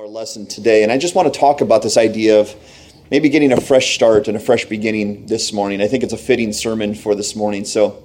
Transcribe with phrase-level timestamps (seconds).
[0.00, 0.82] our lesson today.
[0.82, 2.54] And I just want to talk about this idea of
[3.10, 5.82] maybe getting a fresh start and a fresh beginning this morning.
[5.82, 7.66] I think it's a fitting sermon for this morning.
[7.66, 8.02] So,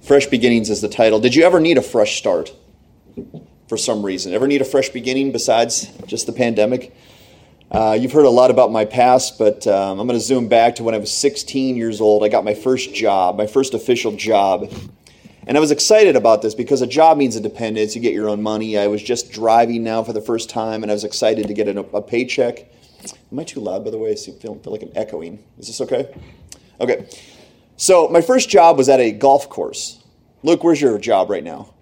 [0.00, 1.20] Fresh Beginnings is the title.
[1.20, 2.54] Did you ever need a fresh start
[3.68, 4.32] for some reason?
[4.32, 6.96] Ever need a fresh beginning besides just the pandemic?
[7.70, 10.76] Uh, you've heard a lot about my past, but um, I'm going to zoom back
[10.76, 12.24] to when I was 16 years old.
[12.24, 14.72] I got my first job, my first official job.
[15.48, 17.96] And I was excited about this because a job means independence.
[17.96, 18.76] You get your own money.
[18.76, 21.66] I was just driving now for the first time, and I was excited to get
[21.68, 22.66] a, a paycheck.
[23.32, 24.12] Am I too loud, by the way?
[24.12, 25.42] I feel, feel like I'm echoing.
[25.58, 26.14] Is this okay?
[26.82, 27.08] Okay.
[27.78, 30.04] So, my first job was at a golf course.
[30.42, 31.72] Luke, where's your job right now?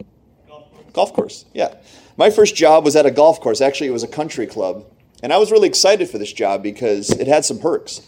[0.47, 0.93] Golf course.
[0.93, 1.75] Golf course, yeah.
[2.17, 3.61] My first job was at a golf course.
[3.61, 4.85] Actually, it was a country club.
[5.25, 8.03] And I was really excited for this job because it had some perks.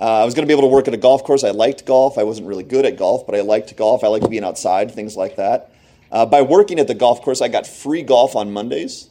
[0.00, 1.44] Uh, I was going to be able to work at a golf course.
[1.44, 2.16] I liked golf.
[2.16, 4.02] I wasn't really good at golf, but I liked golf.
[4.02, 5.72] I liked being outside, things like that.
[6.10, 9.10] Uh, by working at the golf course, I got free golf on Mondays.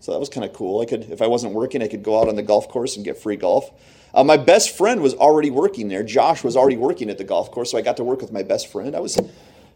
[0.00, 0.80] So that was kind of cool.
[0.82, 3.04] I could, if I wasn't working, I could go out on the golf course and
[3.04, 3.70] get free golf.
[4.14, 6.02] Uh, my best friend was already working there.
[6.02, 8.42] Josh was already working at the golf course, so I got to work with my
[8.42, 8.94] best friend.
[8.94, 9.18] I was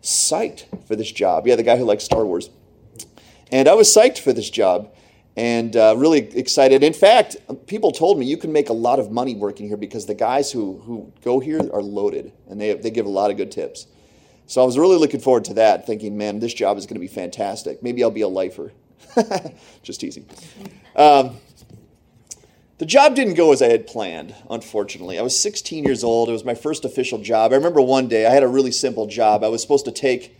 [0.02, 1.46] psyched for this job.
[1.46, 2.50] Yeah, the guy who likes Star Wars.
[3.50, 4.94] And I was psyched for this job
[5.36, 6.82] and uh, really excited.
[6.82, 10.06] In fact, people told me you can make a lot of money working here because
[10.06, 13.36] the guys who, who go here are loaded and they, they give a lot of
[13.36, 13.86] good tips.
[14.46, 17.00] So I was really looking forward to that, thinking, man, this job is going to
[17.00, 17.82] be fantastic.
[17.82, 18.72] Maybe I'll be a lifer.
[19.82, 20.26] Just teasing.
[20.94, 21.36] Um,
[22.78, 25.18] the job didn't go as I had planned, unfortunately.
[25.18, 26.28] I was 16 years old.
[26.28, 27.52] It was my first official job.
[27.52, 29.44] I remember one day I had a really simple job.
[29.44, 30.36] I was supposed to take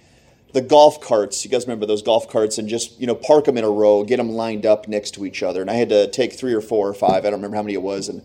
[0.53, 1.45] the golf carts.
[1.45, 4.05] You guys remember those golf carts and just you know park them in a row,
[4.05, 5.61] get them lined up next to each other.
[5.61, 7.25] And I had to take three or four or five.
[7.25, 8.23] I don't remember how many it was, and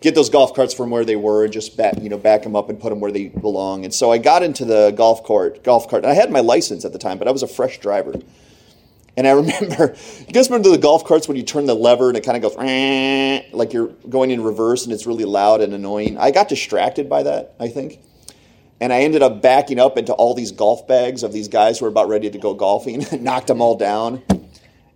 [0.00, 2.56] get those golf carts from where they were and just back you know back them
[2.56, 3.84] up and put them where they belong.
[3.84, 6.04] And so I got into the golf cart golf cart.
[6.04, 8.14] And I had my license at the time, but I was a fresh driver.
[9.18, 12.18] And I remember, you guys remember the golf carts when you turn the lever and
[12.18, 12.56] it kind of goes
[13.52, 16.18] like you're going in reverse and it's really loud and annoying.
[16.18, 18.00] I got distracted by that, I think
[18.80, 21.86] and I ended up backing up into all these golf bags of these guys who
[21.86, 24.22] were about ready to go golfing, knocked them all down.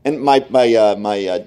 [0.05, 1.45] And my my uh, my uh,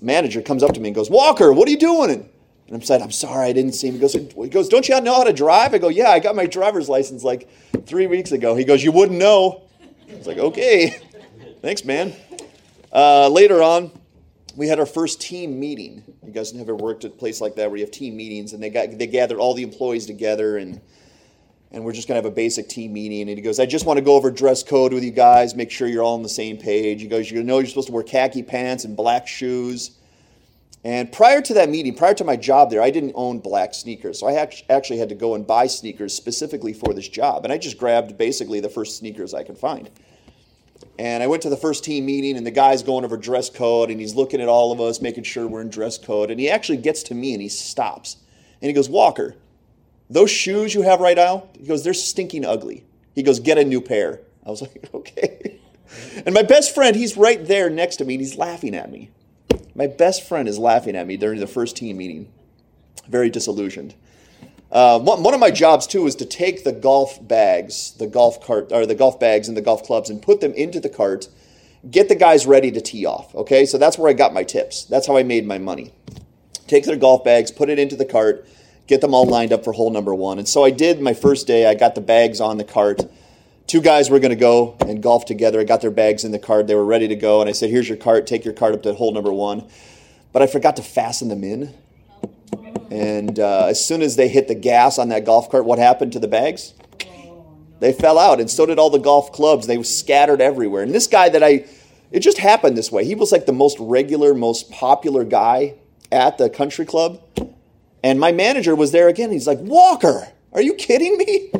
[0.00, 2.28] manager comes up to me and goes, "Walker, what are you doing?" And
[2.72, 5.14] I'm saying, "I'm sorry, I didn't see him." He goes, "He goes, don't you know
[5.14, 7.48] how to drive?" I go, "Yeah, I got my driver's license like
[7.86, 9.62] three weeks ago." He goes, "You wouldn't know."
[10.08, 10.98] It's like, "Okay,
[11.62, 12.14] thanks, man."
[12.92, 13.90] Uh, later on,
[14.56, 16.02] we had our first team meeting.
[16.24, 18.62] You guys never worked at a place like that where you have team meetings, and
[18.62, 20.80] they got they gathered all the employees together and
[21.72, 23.28] and we're just going to have a basic team meeting.
[23.28, 25.70] And he goes, I just want to go over dress code with you guys, make
[25.70, 27.00] sure you're all on the same page.
[27.00, 29.92] He goes, You know, you're supposed to wear khaki pants and black shoes.
[30.82, 34.18] And prior to that meeting, prior to my job there, I didn't own black sneakers.
[34.18, 37.44] So I actually had to go and buy sneakers specifically for this job.
[37.44, 39.90] And I just grabbed basically the first sneakers I could find.
[40.98, 43.90] And I went to the first team meeting, and the guy's going over dress code,
[43.90, 46.30] and he's looking at all of us, making sure we're in dress code.
[46.30, 48.16] And he actually gets to me and he stops.
[48.62, 49.34] And he goes, Walker,
[50.10, 52.84] those shoes you have right now, he goes, they're stinking ugly.
[53.14, 54.20] He goes, get a new pair.
[54.44, 55.60] I was like, okay.
[56.26, 59.10] And my best friend, he's right there next to me and he's laughing at me.
[59.74, 62.30] My best friend is laughing at me during the first team meeting.
[63.08, 63.94] Very disillusioned.
[64.70, 68.44] Uh, one, one of my jobs too is to take the golf bags, the golf
[68.44, 71.28] cart, or the golf bags and the golf clubs, and put them into the cart.
[71.90, 73.34] Get the guys ready to tee off.
[73.34, 74.84] Okay, so that's where I got my tips.
[74.84, 75.92] That's how I made my money.
[76.68, 78.46] Take their golf bags, put it into the cart,
[78.90, 80.40] get them all lined up for hole number one.
[80.40, 81.64] And so I did my first day.
[81.64, 83.00] I got the bags on the cart.
[83.68, 85.60] Two guys were going to go and golf together.
[85.60, 86.66] I got their bags in the cart.
[86.66, 87.40] They were ready to go.
[87.40, 88.26] And I said, Here's your cart.
[88.26, 89.68] Take your cart up to hole number one.
[90.32, 91.72] But I forgot to fasten them in.
[92.90, 96.12] And uh, as soon as they hit the gas on that golf cart, what happened
[96.14, 96.74] to the bags?
[97.78, 98.40] They fell out.
[98.40, 99.68] And so did all the golf clubs.
[99.68, 100.82] They were scattered everywhere.
[100.82, 101.64] And this guy that I,
[102.10, 103.04] it just happened this way.
[103.04, 105.74] He was like the most regular, most popular guy
[106.10, 107.22] at the country club.
[108.02, 109.30] And my manager was there again.
[109.30, 111.52] He's like, Walker, are you kidding me?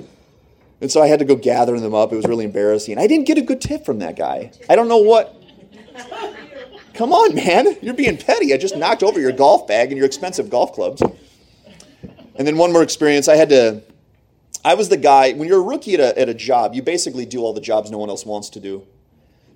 [0.80, 2.12] And so I had to go gather them up.
[2.12, 2.98] It was really embarrassing.
[2.98, 4.52] I didn't get a good tip from that guy.
[4.68, 5.36] I don't know what.
[6.94, 7.76] Come on, man.
[7.82, 8.52] You're being petty.
[8.52, 11.03] I just knocked over your golf bag and your expensive golf clubs.
[12.34, 13.28] And then one more experience.
[13.28, 13.82] I had to,
[14.65, 17.26] I was the guy, when you're a rookie at a, at a job, you basically
[17.26, 18.86] do all the jobs no one else wants to do.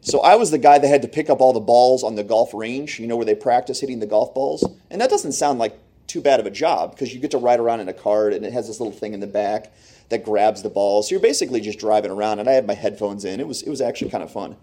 [0.02, 2.24] So I was the guy that had to pick up all the balls on the
[2.24, 4.62] golf range, you know, where they practice hitting the golf balls.
[4.90, 7.60] And that doesn't sound like too bad of a job because you get to ride
[7.60, 9.72] around in a cart and it has this little thing in the back
[10.10, 11.02] that grabs the ball.
[11.02, 12.38] So you're basically just driving around.
[12.38, 13.40] And I had my headphones in.
[13.40, 14.56] It was it was actually kind of fun.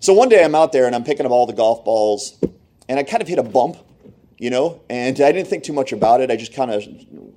[0.00, 2.38] So one day I'm out there and I'm picking up all the golf balls,
[2.88, 3.78] and I kind of hit a bump,
[4.38, 6.30] you know, and I didn't think too much about it.
[6.30, 6.84] I just kind of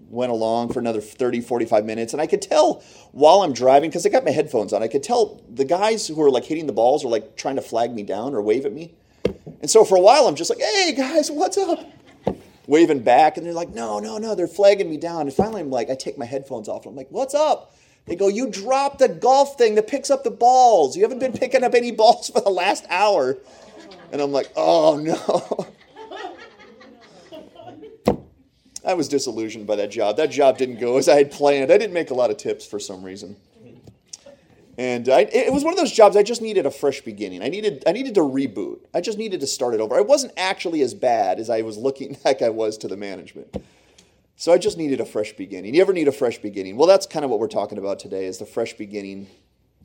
[0.09, 4.05] went along for another 30, 45 minutes, and I could tell while I'm driving because
[4.05, 4.83] I got my headphones on.
[4.83, 7.61] I could tell the guys who were like hitting the balls were like trying to
[7.63, 8.93] flag me down or wave at me.
[9.61, 11.79] And so for a while, I'm just like, hey guys, what's up?
[12.67, 15.21] Waving back, and they're like, no, no, no, they're flagging me down.
[15.21, 17.75] And finally, I'm like, I take my headphones off, and I'm like, what's up?
[18.05, 20.95] They go, you dropped the golf thing that picks up the balls.
[20.95, 23.37] You haven't been picking up any balls for the last hour.
[24.11, 25.67] And I'm like, oh no.
[28.83, 30.17] I was disillusioned by that job.
[30.17, 31.71] That job didn't go as I had planned.
[31.71, 33.35] I didn't make a lot of tips for some reason.
[34.81, 37.43] And I, it was one of those jobs I just needed a fresh beginning.
[37.43, 38.79] I needed, I needed to reboot.
[38.95, 39.95] I just needed to start it over.
[39.95, 43.63] I wasn't actually as bad as I was looking like I was to the management.
[44.37, 45.75] So I just needed a fresh beginning.
[45.75, 46.77] You ever need a fresh beginning?
[46.77, 49.27] Well, that's kind of what we're talking about today is the fresh beginning,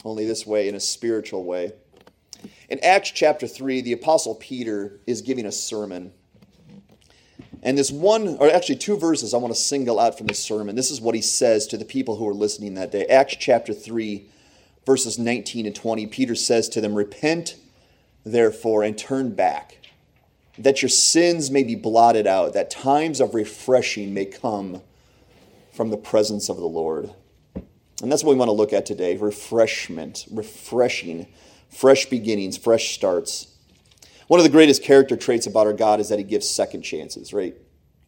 [0.02, 1.72] only this way, in a spiritual way.
[2.70, 6.10] In Acts chapter 3, the Apostle Peter is giving a sermon.
[7.62, 10.74] And this one, or actually two verses I want to single out from the sermon.
[10.74, 13.04] This is what he says to the people who are listening that day.
[13.04, 14.30] Acts chapter 3,
[14.86, 17.56] verses 19 and 20, Peter says to them, Repent,
[18.24, 19.78] therefore, and turn back,
[20.56, 24.80] that your sins may be blotted out, that times of refreshing may come
[25.72, 27.10] from the presence of the Lord.
[28.02, 31.26] And that's what we want to look at today refreshment, refreshing,
[31.68, 33.48] fresh beginnings, fresh starts.
[34.28, 37.32] One of the greatest character traits about our God is that He gives second chances,
[37.32, 37.56] right?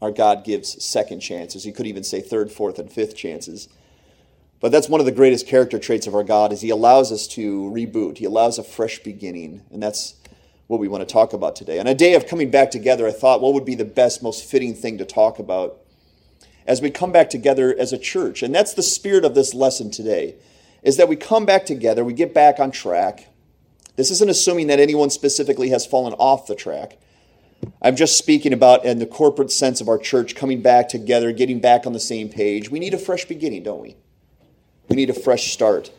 [0.00, 1.66] Our God gives second chances.
[1.66, 3.68] You could even say third, fourth, and fifth chances.
[4.60, 7.26] But that's one of the greatest character traits of our God is he allows us
[7.28, 8.18] to reboot.
[8.18, 10.14] He allows a fresh beginning, and that's
[10.66, 11.78] what we want to talk about today.
[11.78, 14.44] On a day of coming back together, I thought what would be the best, most
[14.44, 15.78] fitting thing to talk about
[16.66, 18.42] as we come back together as a church.
[18.42, 20.36] And that's the spirit of this lesson today
[20.82, 23.28] is that we come back together, we get back on track.
[23.96, 26.98] This isn't assuming that anyone specifically has fallen off the track.
[27.82, 31.58] I'm just speaking about in the corporate sense of our church coming back together, getting
[31.58, 32.70] back on the same page.
[32.70, 33.96] We need a fresh beginning, don't we?
[34.88, 35.90] We need a fresh start.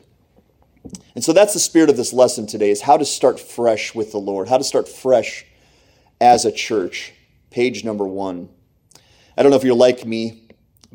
[1.16, 4.12] And so that's the spirit of this lesson today is how to start fresh with
[4.12, 5.46] the Lord, how to start fresh
[6.20, 7.14] as a church.
[7.52, 8.50] Page number 1.
[9.38, 10.44] I don't know if you're like me,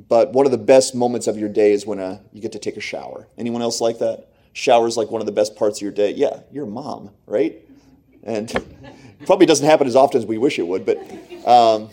[0.09, 2.59] but one of the best moments of your day is when uh, you get to
[2.59, 3.29] take a shower.
[3.39, 4.29] Anyone else like that?
[4.53, 6.13] Shower is like one of the best parts of your day.
[6.13, 7.61] Yeah, you're a mom, right?
[8.23, 8.53] And
[9.27, 10.99] probably doesn't happen as often as we wish it would, but
[11.47, 11.91] um,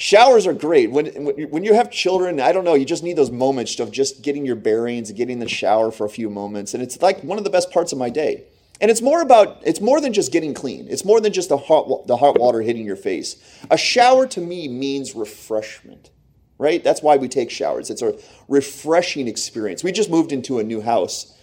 [0.00, 0.92] Showers are great.
[0.92, 1.06] When,
[1.50, 4.46] when you have children, I don't know, you just need those moments of just getting
[4.46, 6.72] your bearings, getting in the shower for a few moments.
[6.72, 8.44] And it's like one of the best parts of my day.
[8.80, 10.86] And it's more about, it's more than just getting clean.
[10.88, 13.42] It's more than just the hot, the hot water hitting your face.
[13.72, 16.12] A shower to me means refreshment,
[16.58, 16.84] right?
[16.84, 17.90] That's why we take showers.
[17.90, 18.16] It's a
[18.46, 19.82] refreshing experience.
[19.82, 21.36] We just moved into a new house.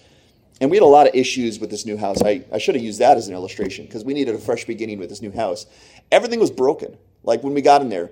[0.61, 2.21] And we had a lot of issues with this new house.
[2.23, 4.97] I, I should have used that as an illustration because we needed a fresh beginning
[4.97, 5.65] with this new house.
[6.09, 6.97] Everything was broken.
[7.21, 8.11] Like when we got in there,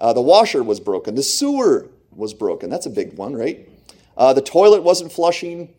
[0.00, 1.14] uh, the washer was broken.
[1.14, 2.70] The sewer was broken.
[2.70, 3.68] That's a big one, right?
[4.16, 5.74] Uh, the toilet wasn't flushing.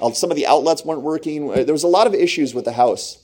[0.00, 1.50] Uh, some of the outlets weren't working.
[1.50, 3.18] Uh, there was a lot of issues with the house.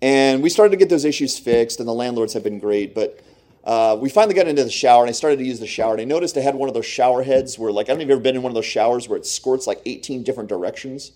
[0.00, 2.94] And we started to get those issues fixed, and the landlords have been great.
[2.94, 3.20] But
[3.64, 5.92] uh, we finally got into the shower, and I started to use the shower.
[5.92, 8.02] And I noticed I had one of those shower heads where, like, I don't know
[8.02, 10.48] if you've ever been in one of those showers where it squirts like 18 different
[10.48, 11.12] directions.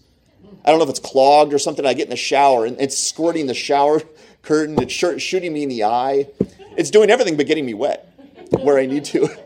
[0.64, 1.86] I don't know if it's clogged or something.
[1.86, 4.02] I get in the shower, and it's squirting the shower
[4.42, 4.80] curtain.
[4.82, 6.26] It's shooting me in the eye.
[6.76, 8.08] It's doing everything but getting me wet
[8.60, 9.28] where I need to.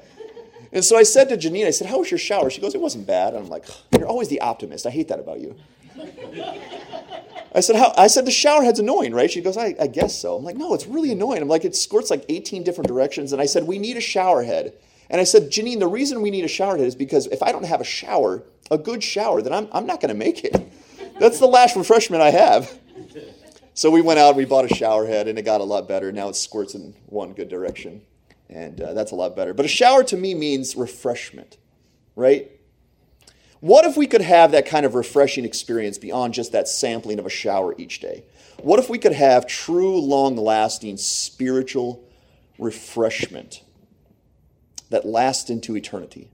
[0.72, 2.50] And so I said to Janine, I said, How was your shower?
[2.50, 3.32] She goes, It wasn't bad.
[3.32, 3.64] And I'm like,
[3.96, 4.84] You're always the optimist.
[4.84, 5.56] I hate that about you.
[7.54, 7.94] I said, How?
[7.96, 9.30] I said, The shower head's annoying, right?
[9.30, 10.36] She goes, I, I guess so.
[10.36, 11.40] I'm like, No, it's really annoying.
[11.40, 13.32] I'm like, It squirts like 18 different directions.
[13.32, 14.74] And I said, We need a shower head.
[15.08, 17.52] And I said, Janine, the reason we need a shower head is because if I
[17.52, 20.70] don't have a shower, a good shower, then I'm, I'm not going to make it.
[21.18, 22.78] That's the last refreshment I have.
[23.76, 25.86] So we went out, and we bought a shower head, and it got a lot
[25.86, 26.10] better.
[26.10, 28.00] Now it squirts in one good direction,
[28.48, 29.52] and uh, that's a lot better.
[29.52, 31.58] But a shower to me means refreshment,
[32.14, 32.50] right?
[33.60, 37.26] What if we could have that kind of refreshing experience beyond just that sampling of
[37.26, 38.24] a shower each day?
[38.62, 42.02] What if we could have true, long lasting spiritual
[42.58, 43.62] refreshment
[44.88, 46.30] that lasts into eternity?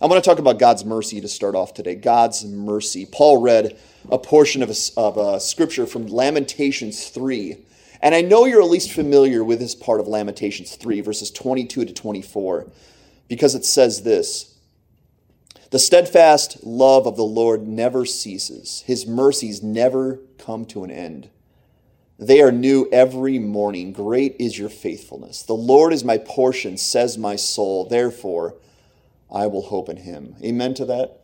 [0.00, 1.94] I want to talk about God's mercy to start off today.
[1.94, 3.06] God's mercy.
[3.06, 3.78] Paul read
[4.10, 7.56] a portion of a, of a scripture from Lamentations 3.
[8.02, 11.86] And I know you're at least familiar with this part of Lamentations 3, verses 22
[11.86, 12.66] to 24,
[13.26, 14.54] because it says this
[15.70, 21.30] The steadfast love of the Lord never ceases, his mercies never come to an end.
[22.18, 23.92] They are new every morning.
[23.92, 25.42] Great is your faithfulness.
[25.42, 27.86] The Lord is my portion, says my soul.
[27.86, 28.56] Therefore,
[29.30, 30.36] I will hope in him.
[30.42, 31.20] Amen to that?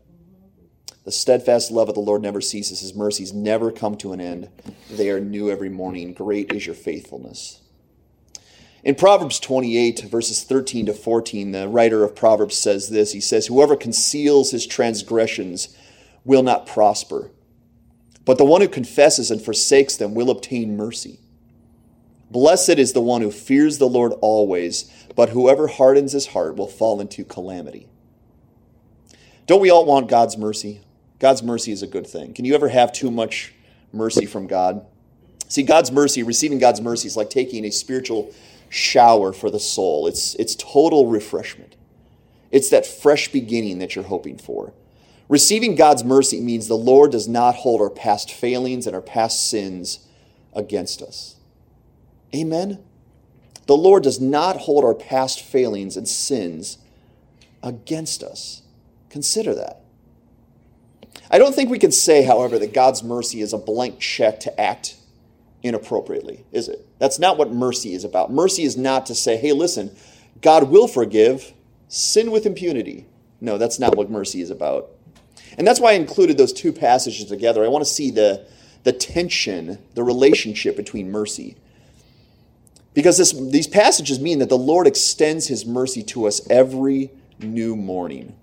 [1.05, 2.81] The steadfast love of the Lord never ceases.
[2.81, 4.49] His mercies never come to an end.
[4.91, 6.15] They are new every morning.
[6.15, 7.61] Great is your faithfulness.
[8.85, 13.47] In Proverbs 28, verses 13 to 14, the writer of Proverbs says this He says,
[13.47, 15.77] Whoever conceals his transgressions
[16.25, 17.31] will not prosper,
[18.25, 21.19] but the one who confesses and forsakes them will obtain mercy.
[22.31, 26.69] Blessed is the one who fears the Lord always, but whoever hardens his heart will
[26.69, 27.89] fall into calamity.
[29.47, 30.81] Don't we all want God's mercy?
[31.19, 32.33] God's mercy is a good thing.
[32.35, 33.53] Can you ever have too much
[33.93, 34.85] mercy from God?
[35.49, 38.33] See, God's mercy, receiving God's mercy is like taking a spiritual
[38.71, 40.07] shower for the soul.
[40.07, 41.77] It's, it's total refreshment.
[42.51, 44.73] It's that fresh beginning that you're hoping for.
[45.29, 49.49] Receiving God's mercy means the Lord does not hold our past failings and our past
[49.49, 50.07] sins
[50.55, 51.37] against us.
[52.35, 52.83] Amen?
[53.67, 56.79] The Lord does not hold our past failings and sins
[57.63, 58.63] against us.
[59.13, 59.83] Consider that.
[61.31, 64.61] I don't think we can say, however, that God's mercy is a blank check to
[64.61, 64.97] act
[65.63, 66.87] inappropriately, is it?
[66.99, 68.33] That's not what mercy is about.
[68.33, 69.95] Mercy is not to say, hey, listen,
[70.41, 71.53] God will forgive,
[71.89, 73.05] sin with impunity.
[73.39, 74.89] No, that's not what mercy is about.
[75.59, 77.63] And that's why I included those two passages together.
[77.63, 78.47] I want to see the,
[78.85, 81.57] the tension, the relationship between mercy.
[82.95, 87.77] Because this, these passages mean that the Lord extends his mercy to us every new
[87.77, 88.37] morning.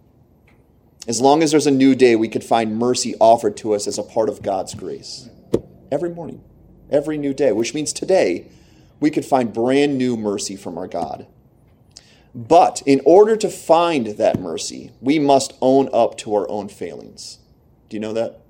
[1.10, 3.98] As long as there's a new day, we could find mercy offered to us as
[3.98, 5.28] a part of God's grace.
[5.92, 6.44] Every morning,
[6.92, 8.46] every new day, which means today
[9.00, 11.26] we could find brand new mercy from our God.
[12.36, 17.40] But in order to find that mercy, we must own up to our own failings.
[17.90, 18.42] Do you know that?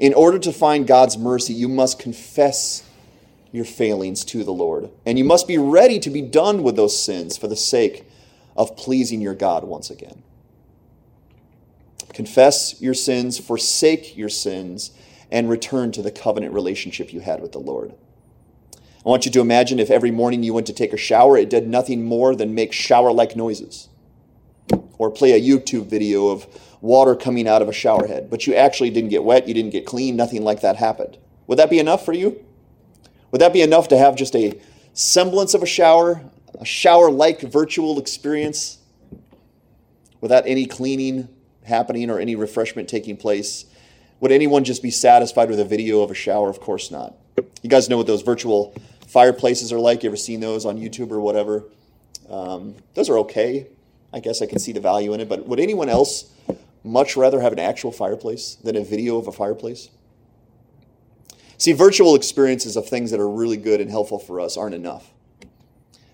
[0.00, 2.82] In order to find God's mercy, you must confess
[3.52, 4.90] your failings to the Lord.
[5.06, 8.04] And you must be ready to be done with those sins for the sake
[8.56, 10.24] of pleasing your God once again.
[12.12, 14.90] Confess your sins, forsake your sins,
[15.30, 17.94] and return to the covenant relationship you had with the Lord.
[18.74, 21.48] I want you to imagine if every morning you went to take a shower, it
[21.48, 23.88] did nothing more than make shower like noises.
[24.98, 26.46] Or play a YouTube video of
[26.82, 29.70] water coming out of a shower head, but you actually didn't get wet, you didn't
[29.70, 31.16] get clean, nothing like that happened.
[31.46, 32.44] Would that be enough for you?
[33.30, 34.60] Would that be enough to have just a
[34.92, 36.22] semblance of a shower,
[36.58, 38.78] a shower like virtual experience
[40.20, 41.28] without any cleaning
[41.70, 43.64] happening or any refreshment taking place?
[44.20, 46.50] Would anyone just be satisfied with a video of a shower?
[46.50, 47.14] Of course not.
[47.62, 48.74] You guys know what those virtual
[49.06, 50.02] fireplaces are like.
[50.02, 51.64] You ever seen those on YouTube or whatever?
[52.28, 53.66] Um, those are okay.
[54.12, 55.28] I guess I can see the value in it.
[55.28, 56.30] But would anyone else
[56.84, 59.88] much rather have an actual fireplace than a video of a fireplace?
[61.56, 65.10] See, virtual experiences of things that are really good and helpful for us aren't enough.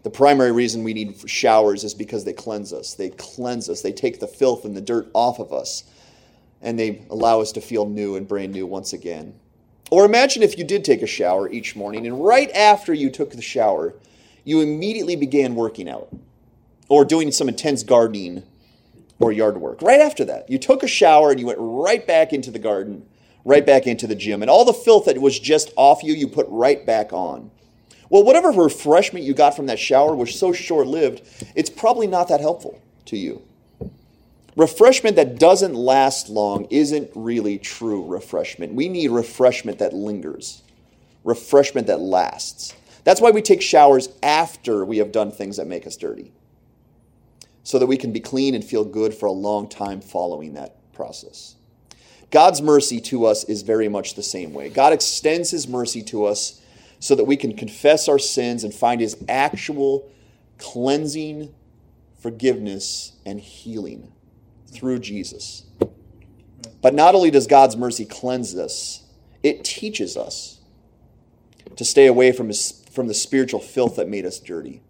[0.06, 2.94] The primary reason we need showers is because they cleanse us.
[2.94, 3.82] They cleanse us.
[3.82, 5.82] They take the filth and the dirt off of us,
[6.62, 9.34] and they allow us to feel new and brand new once again.
[9.90, 13.32] Or imagine if you did take a shower each morning, and right after you took
[13.32, 13.96] the shower,
[14.44, 16.08] you immediately began working out
[16.88, 18.44] or doing some intense gardening
[19.18, 19.82] or yard work.
[19.82, 23.08] Right after that, you took a shower and you went right back into the garden
[23.46, 24.42] right back into the gym.
[24.42, 27.52] And all the filth that was just off you, you put right back on.
[28.08, 31.22] Well, whatever refreshment you got from that shower was so short lived,
[31.54, 33.42] it's probably not that helpful to you.
[34.56, 38.74] Refreshment that doesn't last long isn't really true refreshment.
[38.74, 40.62] We need refreshment that lingers,
[41.24, 42.74] refreshment that lasts.
[43.04, 46.32] That's why we take showers after we have done things that make us dirty,
[47.64, 50.76] so that we can be clean and feel good for a long time following that
[50.92, 51.56] process.
[52.30, 54.70] God's mercy to us is very much the same way.
[54.70, 56.60] God extends his mercy to us
[56.98, 60.10] so that we can confess our sins and find his actual
[60.58, 61.54] cleansing,
[62.18, 64.12] forgiveness, and healing
[64.68, 65.64] through Jesus.
[66.82, 69.04] But not only does God's mercy cleanse us,
[69.42, 70.60] it teaches us
[71.76, 74.82] to stay away from, his, from the spiritual filth that made us dirty.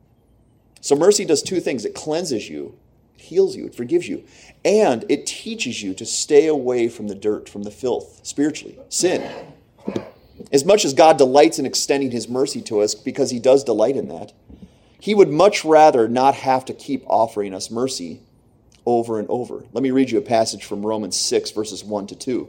[0.81, 2.79] So mercy does two things it cleanses you
[3.17, 4.25] it heals you, it forgives you,
[4.65, 9.29] and it teaches you to stay away from the dirt, from the filth, spiritually, sin.
[10.52, 13.97] As much as God delights in extending his mercy to us, because he does delight
[13.97, 14.33] in that,
[15.00, 18.21] he would much rather not have to keep offering us mercy
[18.85, 19.64] over and over.
[19.73, 22.49] Let me read you a passage from Romans 6, verses 1 to 2.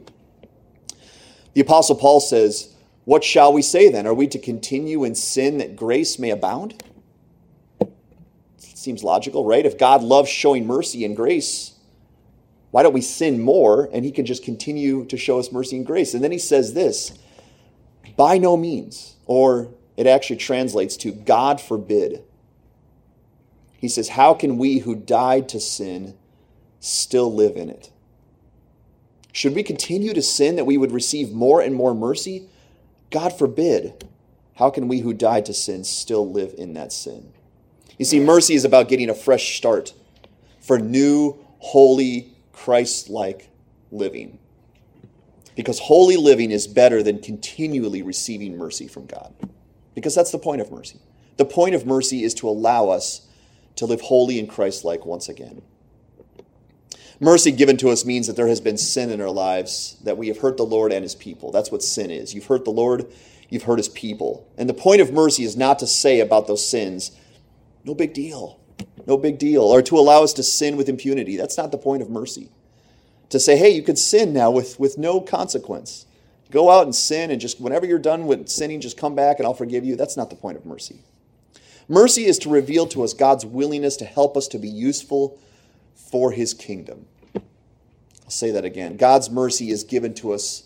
[1.54, 2.74] The Apostle Paul says,
[3.06, 4.06] What shall we say then?
[4.06, 6.84] Are we to continue in sin that grace may abound?
[8.58, 9.66] Seems logical, right?
[9.66, 11.74] If God loves showing mercy and grace,
[12.72, 15.86] why don't we sin more and he can just continue to show us mercy and
[15.86, 16.14] grace?
[16.14, 17.18] And then he says this
[18.18, 22.24] by no means, or it actually translates to God forbid.
[23.78, 26.18] He says, How can we who died to sin
[26.80, 27.92] still live in it?
[29.32, 32.50] Should we continue to sin that we would receive more and more mercy?
[33.12, 34.08] God forbid.
[34.56, 37.32] How can we who died to sin still live in that sin?
[38.00, 39.94] You see, mercy is about getting a fresh start
[40.60, 43.50] for new, holy, Christ like
[43.92, 44.40] living.
[45.58, 49.34] Because holy living is better than continually receiving mercy from God.
[49.96, 51.00] Because that's the point of mercy.
[51.38, 53.28] The point of mercy is to allow us
[53.76, 55.64] to live holy and Christ like once again.
[57.20, 60.28] Mercy given to us means that there has been sin in our lives, that we
[60.28, 61.52] have hurt the Lord and his people.
[61.52, 62.36] That's what sin is.
[62.36, 63.12] You've hurt the Lord,
[63.50, 64.48] you've hurt his people.
[64.60, 67.18] And the point of mercy is not to say about those sins,
[67.84, 68.60] no big deal,
[69.08, 71.36] no big deal, or to allow us to sin with impunity.
[71.36, 72.52] That's not the point of mercy.
[73.30, 76.06] To say, hey, you can sin now with, with no consequence.
[76.50, 79.46] Go out and sin, and just whenever you're done with sinning, just come back and
[79.46, 79.96] I'll forgive you.
[79.96, 81.02] That's not the point of mercy.
[81.90, 85.38] Mercy is to reveal to us God's willingness to help us to be useful
[85.96, 87.06] for his kingdom.
[87.36, 88.98] I'll say that again.
[88.98, 90.64] God's mercy is given to us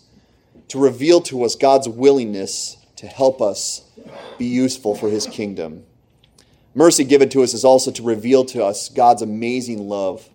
[0.68, 3.82] to reveal to us God's willingness to help us
[4.38, 5.84] be useful for his kingdom.
[6.74, 10.28] Mercy given to us is also to reveal to us God's amazing love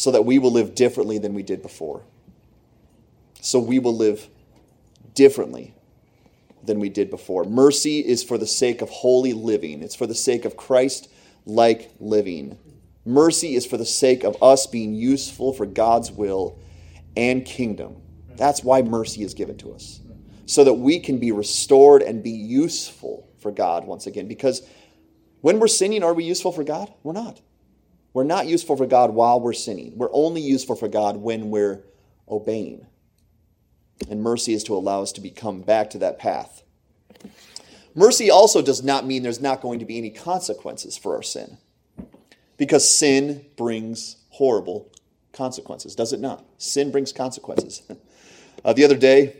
[0.00, 2.00] so that we will live differently than we did before.
[3.42, 4.30] So we will live
[5.12, 5.74] differently
[6.64, 7.44] than we did before.
[7.44, 11.10] Mercy is for the sake of holy living, it's for the sake of Christ
[11.44, 12.58] like living.
[13.04, 16.58] Mercy is for the sake of us being useful for God's will
[17.14, 18.00] and kingdom.
[18.36, 20.00] That's why mercy is given to us,
[20.46, 24.28] so that we can be restored and be useful for God once again.
[24.28, 24.66] Because
[25.42, 26.90] when we're sinning, are we useful for God?
[27.02, 27.42] We're not.
[28.12, 29.92] We're not useful for God while we're sinning.
[29.96, 31.84] We're only useful for God when we're
[32.28, 32.86] obeying.
[34.08, 36.62] And mercy is to allow us to become back to that path.
[37.94, 41.58] Mercy also does not mean there's not going to be any consequences for our sin
[42.56, 44.90] because sin brings horrible
[45.32, 46.44] consequences, does it not?
[46.58, 47.82] Sin brings consequences.
[48.62, 49.34] Uh, the other day,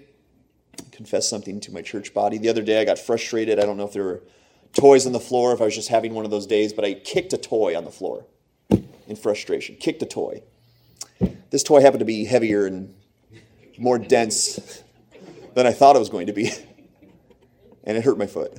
[0.78, 2.38] I confess something to my church body.
[2.38, 3.60] The other day, I got frustrated.
[3.60, 4.22] I don't know if there were
[4.72, 6.94] toys on the floor, if I was just having one of those days, but I
[6.94, 8.24] kicked a toy on the floor
[9.10, 9.76] in frustration.
[9.76, 10.42] Kicked a toy.
[11.50, 12.94] This toy happened to be heavier and
[13.76, 14.82] more dense
[15.54, 16.50] than I thought it was going to be,
[17.84, 18.56] and it hurt my foot.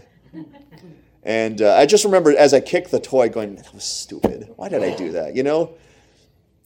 [1.24, 4.52] And uh, I just remember as I kicked the toy going, that was stupid.
[4.56, 5.36] Why did I do that?
[5.36, 5.76] You know?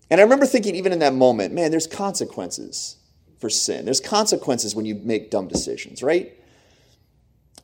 [0.09, 2.97] And I remember thinking, even in that moment, man, there's consequences
[3.39, 3.85] for sin.
[3.85, 6.33] There's consequences when you make dumb decisions, right?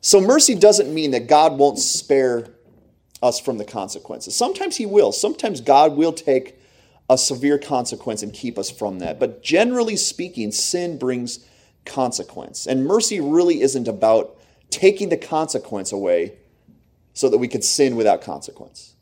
[0.02, 2.48] So mercy doesn't mean that God won't spare
[3.22, 4.34] us from the consequences.
[4.34, 5.12] Sometimes He will.
[5.12, 6.58] Sometimes God will take
[7.08, 9.20] a severe consequence and keep us from that.
[9.20, 11.46] But generally speaking, sin brings
[11.84, 12.66] consequence.
[12.66, 14.36] And mercy really isn't about
[14.70, 16.34] taking the consequence away
[17.12, 18.94] so that we could sin without consequence.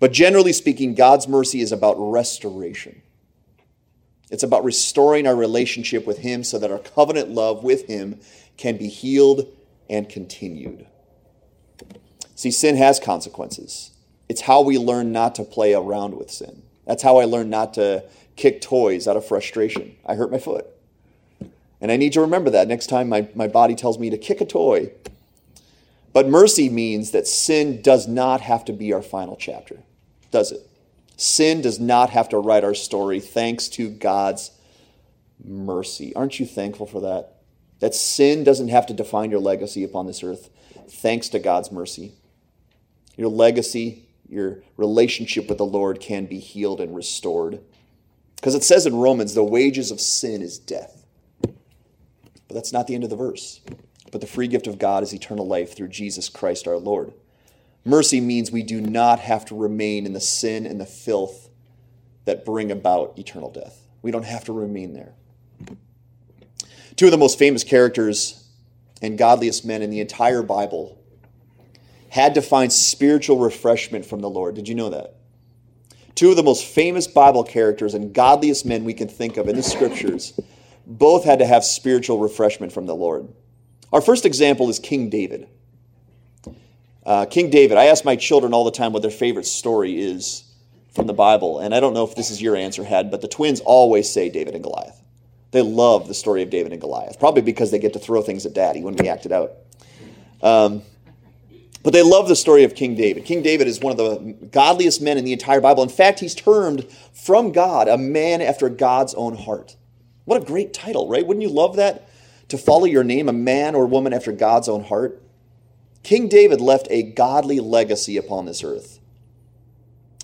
[0.00, 3.02] But generally speaking, God's mercy is about restoration.
[4.30, 8.20] It's about restoring our relationship with Him so that our covenant love with Him
[8.56, 9.46] can be healed
[9.90, 10.86] and continued.
[12.38, 13.90] See, sin has consequences.
[14.28, 16.62] It's how we learn not to play around with sin.
[16.86, 18.04] That's how I learned not to
[18.36, 19.96] kick toys out of frustration.
[20.06, 20.64] I hurt my foot.
[21.80, 24.40] And I need to remember that next time my, my body tells me to kick
[24.40, 24.92] a toy.
[26.12, 29.78] But mercy means that sin does not have to be our final chapter,
[30.30, 30.64] does it?
[31.16, 34.52] Sin does not have to write our story thanks to God's
[35.44, 36.14] mercy.
[36.14, 37.40] Aren't you thankful for that?
[37.80, 40.50] That sin doesn't have to define your legacy upon this earth
[40.88, 42.12] thanks to God's mercy.
[43.18, 47.60] Your legacy, your relationship with the Lord can be healed and restored.
[48.36, 51.04] Because it says in Romans, the wages of sin is death.
[51.42, 53.60] But that's not the end of the verse.
[54.12, 57.12] But the free gift of God is eternal life through Jesus Christ our Lord.
[57.84, 61.50] Mercy means we do not have to remain in the sin and the filth
[62.24, 63.82] that bring about eternal death.
[64.00, 65.14] We don't have to remain there.
[66.94, 68.44] Two of the most famous characters
[69.02, 70.97] and godliest men in the entire Bible
[72.10, 74.54] had to find spiritual refreshment from the Lord.
[74.54, 75.14] Did you know that?
[76.14, 79.56] Two of the most famous Bible characters and godliest men we can think of in
[79.56, 80.38] the scriptures
[80.86, 83.28] both had to have spiritual refreshment from the Lord.
[83.92, 85.48] Our first example is King David.
[87.04, 90.44] Uh, King David, I ask my children all the time what their favorite story is
[90.94, 93.28] from the Bible, and I don't know if this is your answer, Head, but the
[93.28, 95.00] twins always say David and Goliath.
[95.50, 98.44] They love the story of David and Goliath, probably because they get to throw things
[98.44, 99.52] at daddy when we act it out.
[100.42, 100.82] Um,
[101.82, 103.24] but they love the story of King David.
[103.24, 105.82] King David is one of the godliest men in the entire Bible.
[105.82, 109.76] In fact, he's termed from God a man after God's own heart.
[110.24, 111.26] What a great title, right?
[111.26, 112.08] Wouldn't you love that?
[112.48, 115.22] To follow your name, a man or woman after God's own heart?
[116.02, 118.98] King David left a godly legacy upon this earth.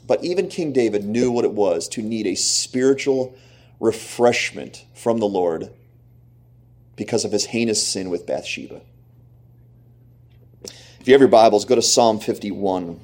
[0.07, 3.37] But even King David knew what it was to need a spiritual
[3.81, 5.71] refreshment from the Lord
[6.97, 8.83] because of his heinous sin with Bathsheba.
[11.05, 12.99] If you have your Bibles, go to Psalm 51.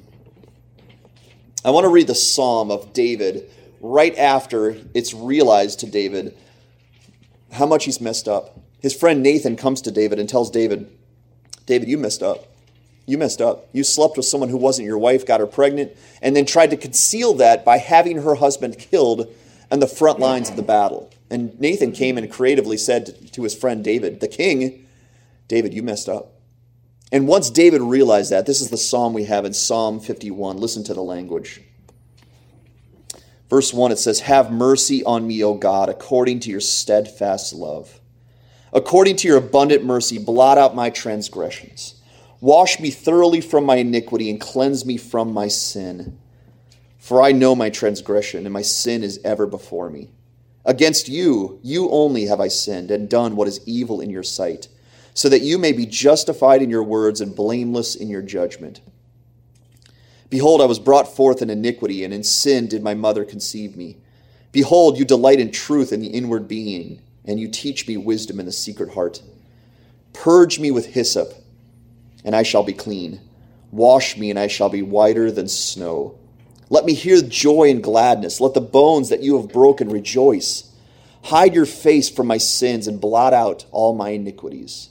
[1.63, 3.47] I want to read the Psalm of David
[3.79, 6.35] right after it's realized to David
[7.51, 8.59] how much he's messed up.
[8.79, 10.89] His friend Nathan comes to David and tells David,
[11.67, 12.47] David, you messed up.
[13.05, 13.69] You messed up.
[13.71, 16.77] You slept with someone who wasn't your wife, got her pregnant, and then tried to
[16.77, 19.31] conceal that by having her husband killed
[19.71, 21.11] on the front lines of the battle.
[21.29, 24.87] And Nathan came and creatively said to his friend David, the king,
[25.47, 26.40] David, you messed up.
[27.11, 30.57] And once David realized that, this is the psalm we have in Psalm 51.
[30.57, 31.61] Listen to the language.
[33.49, 37.99] Verse 1, it says, Have mercy on me, O God, according to your steadfast love.
[38.71, 41.95] According to your abundant mercy, blot out my transgressions.
[42.39, 46.17] Wash me thoroughly from my iniquity and cleanse me from my sin.
[46.97, 50.11] For I know my transgression, and my sin is ever before me.
[50.63, 54.69] Against you, you only have I sinned and done what is evil in your sight
[55.13, 58.81] so that you may be justified in your words and blameless in your judgment.
[60.29, 63.97] Behold, I was brought forth in iniquity, and in sin did my mother conceive me.
[64.53, 68.45] Behold, you delight in truth in the inward being, and you teach me wisdom in
[68.45, 69.21] the secret heart.
[70.13, 71.33] Purge me with hyssop,
[72.23, 73.19] and I shall be clean.
[73.71, 76.17] Wash me, and I shall be whiter than snow.
[76.69, 78.39] Let me hear joy and gladness.
[78.39, 80.71] Let the bones that you have broken rejoice.
[81.23, 84.90] Hide your face from my sins and blot out all my iniquities.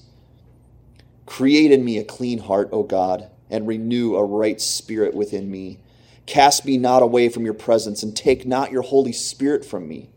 [1.31, 5.79] Create in me a clean heart, O God, and renew a right spirit within me.
[6.27, 10.11] Cast me not away from your presence, and take not your Holy Spirit from me.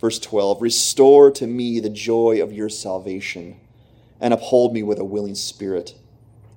[0.00, 3.58] Verse 12 Restore to me the joy of your salvation,
[4.20, 5.96] and uphold me with a willing spirit.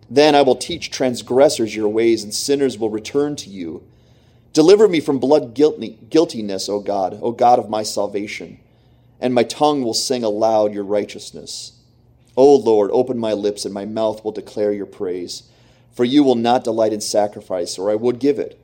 [0.08, 3.82] Then I will teach transgressors your ways, and sinners will return to you.
[4.54, 8.60] Deliver me from blood guiltiness, O God, O God of my salvation,
[9.20, 11.80] and my tongue will sing aloud your righteousness.
[12.36, 15.44] O Lord, open my lips, and my mouth will declare your praise.
[15.92, 18.60] For you will not delight in sacrifice, or I would give it.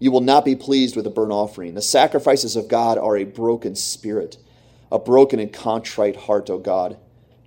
[0.00, 1.74] You will not be pleased with a burnt offering.
[1.74, 4.36] The sacrifices of God are a broken spirit,
[4.90, 6.96] a broken and contrite heart, O God,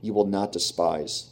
[0.01, 1.29] you will not despise.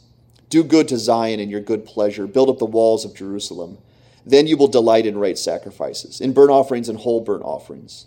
[0.48, 2.26] Do good to Zion in your good pleasure.
[2.26, 3.78] Build up the walls of Jerusalem.
[4.26, 8.06] Then you will delight in right sacrifices, in burnt offerings and whole burnt offerings.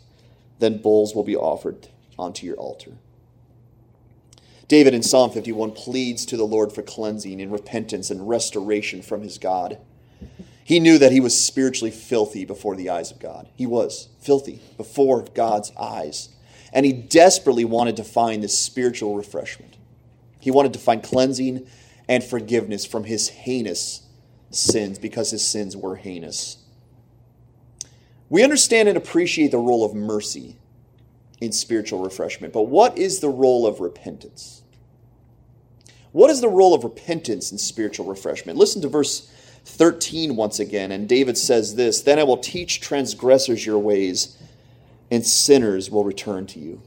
[0.59, 2.91] Then bulls will be offered onto your altar.
[4.73, 9.21] David in Psalm 51 pleads to the Lord for cleansing and repentance and restoration from
[9.21, 9.77] his God.
[10.63, 13.49] He knew that he was spiritually filthy before the eyes of God.
[13.53, 16.29] He was filthy before God's eyes.
[16.73, 19.77] And he desperately wanted to find this spiritual refreshment.
[20.39, 21.67] He wanted to find cleansing
[22.09, 24.07] and forgiveness from his heinous
[24.49, 26.57] sins because his sins were heinous.
[28.27, 30.57] We understand and appreciate the role of mercy
[31.39, 32.53] in spiritual refreshment.
[32.53, 34.61] But what is the role of repentance?
[36.13, 38.57] What is the role of repentance in spiritual refreshment?
[38.57, 39.31] Listen to verse
[39.65, 40.91] 13 once again.
[40.91, 44.37] And David says this Then I will teach transgressors your ways,
[45.11, 46.81] and sinners will return to you.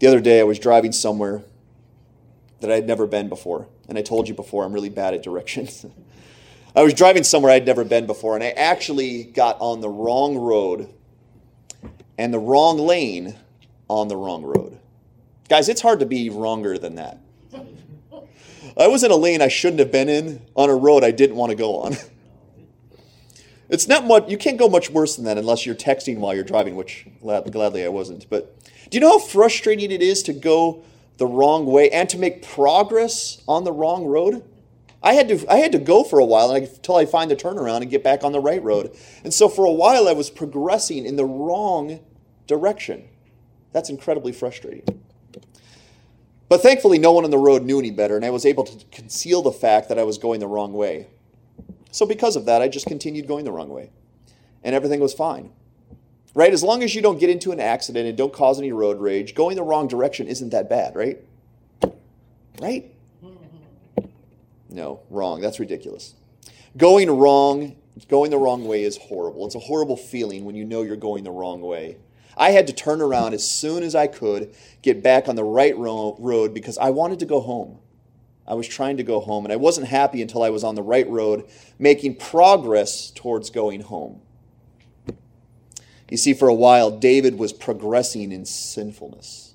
[0.00, 1.44] The other day, I was driving somewhere
[2.60, 3.68] that I had never been before.
[3.88, 5.84] And I told you before, I'm really bad at directions.
[6.74, 10.38] I was driving somewhere I'd never been before, and I actually got on the wrong
[10.38, 10.88] road
[12.16, 13.36] and the wrong lane
[13.88, 14.78] on the wrong road.
[15.50, 17.18] Guys, it's hard to be wronger than that.
[18.76, 21.36] I was in a lane I shouldn't have been in on a road I didn't
[21.36, 21.96] want to go on.
[23.72, 26.44] It's not much, you can't go much worse than that unless you're texting while you're
[26.44, 28.28] driving, which gladly I wasn't.
[28.28, 28.54] But
[28.90, 30.84] do you know how frustrating it is to go
[31.16, 34.44] the wrong way and to make progress on the wrong road?
[35.02, 37.80] I had to I had to go for a while until I find the turnaround
[37.80, 38.94] and get back on the right road.
[39.24, 42.00] And so for a while I was progressing in the wrong
[42.46, 43.08] direction.
[43.72, 45.02] That's incredibly frustrating.
[46.52, 48.84] But thankfully, no one on the road knew any better, and I was able to
[48.90, 51.06] conceal the fact that I was going the wrong way.
[51.90, 53.88] So, because of that, I just continued going the wrong way,
[54.62, 55.50] and everything was fine.
[56.34, 56.52] Right?
[56.52, 59.34] As long as you don't get into an accident and don't cause any road rage,
[59.34, 61.20] going the wrong direction isn't that bad, right?
[62.60, 62.92] Right?
[64.68, 65.40] No, wrong.
[65.40, 66.14] That's ridiculous.
[66.76, 67.76] Going wrong,
[68.08, 69.46] going the wrong way is horrible.
[69.46, 71.96] It's a horrible feeling when you know you're going the wrong way.
[72.36, 75.76] I had to turn around as soon as I could, get back on the right
[75.76, 77.78] ro- road because I wanted to go home.
[78.46, 80.82] I was trying to go home, and I wasn't happy until I was on the
[80.82, 84.20] right road, making progress towards going home.
[86.10, 89.54] You see, for a while, David was progressing in sinfulness.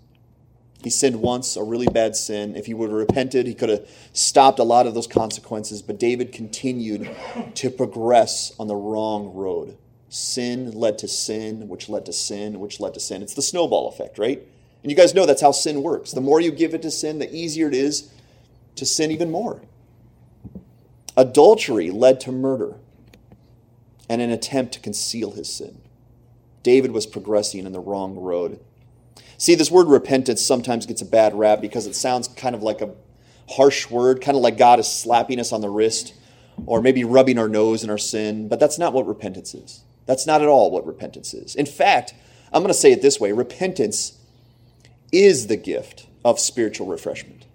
[0.83, 2.55] He sinned once, a really bad sin.
[2.55, 5.81] If he would have repented, he could have stopped a lot of those consequences.
[5.81, 7.09] But David continued
[7.55, 9.77] to progress on the wrong road.
[10.09, 13.21] Sin led to sin, which led to sin, which led to sin.
[13.21, 14.41] It's the snowball effect, right?
[14.81, 16.11] And you guys know that's how sin works.
[16.11, 18.11] The more you give it to sin, the easier it is
[18.75, 19.61] to sin even more.
[21.17, 22.75] Adultery led to murder
[24.07, 25.81] and an attempt to conceal his sin.
[26.63, 28.59] David was progressing in the wrong road.
[29.37, 32.81] See, this word repentance sometimes gets a bad rap because it sounds kind of like
[32.81, 32.93] a
[33.49, 36.13] harsh word, kind of like God is slapping us on the wrist
[36.65, 39.83] or maybe rubbing our nose in our sin, but that's not what repentance is.
[40.07, 41.53] That's not at all what repentance is.
[41.53, 42.15] In fact,
[42.51, 44.17] I'm going to say it this way repentance
[45.11, 47.45] is the gift of spiritual refreshment.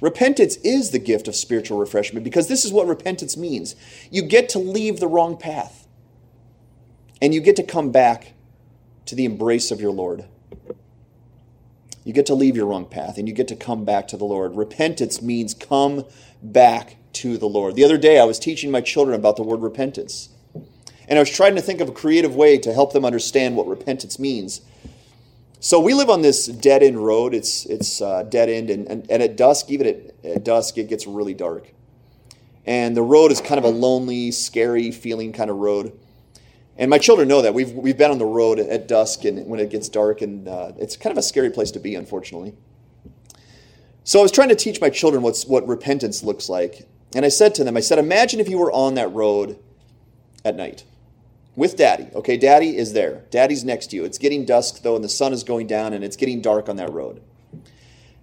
[0.00, 3.76] Repentance is the gift of spiritual refreshment because this is what repentance means.
[4.10, 5.86] You get to leave the wrong path
[7.20, 8.34] and you get to come back
[9.06, 10.24] to the embrace of your Lord.
[12.04, 14.24] You get to leave your wrong path and you get to come back to the
[14.24, 14.56] Lord.
[14.56, 16.04] Repentance means come
[16.42, 17.76] back to the Lord.
[17.76, 20.30] The other day, I was teaching my children about the word repentance.
[21.12, 23.68] And I was trying to think of a creative way to help them understand what
[23.68, 24.62] repentance means.
[25.60, 27.34] So we live on this dead end road.
[27.34, 30.88] It's, it's uh, dead end, and, and, and at dusk, even at, at dusk, it
[30.88, 31.70] gets really dark.
[32.64, 35.92] And the road is kind of a lonely, scary feeling kind of road.
[36.78, 37.52] And my children know that.
[37.52, 40.72] We've, we've been on the road at dusk and when it gets dark, and uh,
[40.78, 42.54] it's kind of a scary place to be, unfortunately.
[44.02, 46.88] So I was trying to teach my children what's, what repentance looks like.
[47.14, 49.58] And I said to them, I said, imagine if you were on that road
[50.42, 50.84] at night
[51.56, 52.08] with daddy.
[52.14, 53.24] Okay, daddy is there.
[53.30, 54.04] Daddy's next to you.
[54.04, 56.76] It's getting dusk, though, and the sun is going down, and it's getting dark on
[56.76, 57.22] that road.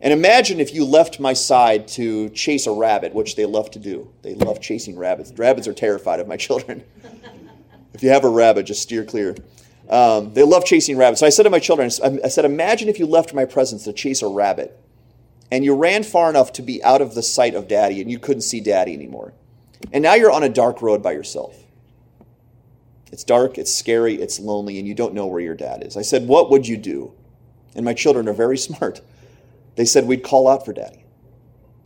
[0.01, 3.79] And imagine if you left my side to chase a rabbit, which they love to
[3.79, 4.09] do.
[4.21, 5.33] They love chasing rabbits.
[5.35, 6.83] Rabbits are terrified of my children.
[7.93, 9.35] if you have a rabbit, just steer clear.
[9.89, 11.19] Um, they love chasing rabbits.
[11.19, 11.89] So I said to my children,
[12.23, 14.79] I said, imagine if you left my presence to chase a rabbit
[15.51, 18.19] and you ran far enough to be out of the sight of daddy and you
[18.19, 19.33] couldn't see daddy anymore.
[19.91, 21.58] And now you're on a dark road by yourself.
[23.11, 25.97] It's dark, it's scary, it's lonely, and you don't know where your dad is.
[25.97, 27.13] I said, What would you do?
[27.75, 29.01] And my children are very smart.
[29.75, 31.03] They said, We'd call out for daddy.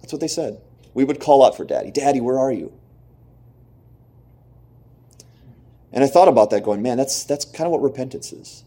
[0.02, 0.62] That's what they said.
[0.94, 1.92] We would call out for daddy.
[1.92, 2.74] Daddy, where are you?
[5.94, 8.64] And I thought about that going, man, that's, that's kind of what repentance is.